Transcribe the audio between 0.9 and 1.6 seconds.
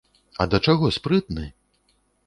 спрытны!